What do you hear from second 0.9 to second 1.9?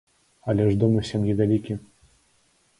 у сям'і вялікі.